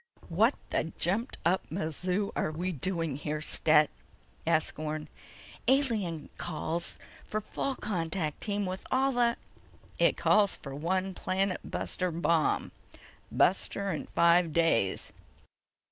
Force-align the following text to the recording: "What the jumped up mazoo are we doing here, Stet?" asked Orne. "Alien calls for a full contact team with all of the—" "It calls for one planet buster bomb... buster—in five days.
"What 0.29 0.55
the 0.71 0.85
jumped 0.97 1.37
up 1.45 1.63
mazoo 1.69 2.31
are 2.35 2.49
we 2.51 2.71
doing 2.71 3.17
here, 3.17 3.39
Stet?" 3.39 3.91
asked 4.47 4.79
Orne. 4.79 5.07
"Alien 5.67 6.29
calls 6.39 6.97
for 7.23 7.37
a 7.37 7.39
full 7.43 7.75
contact 7.75 8.41
team 8.41 8.65
with 8.65 8.87
all 8.91 9.11
of 9.19 9.37
the—" 9.93 10.03
"It 10.03 10.17
calls 10.17 10.57
for 10.57 10.73
one 10.73 11.13
planet 11.13 11.59
buster 11.63 12.09
bomb... 12.09 12.71
buster—in 13.31 14.07
five 14.07 14.53
days. 14.53 15.13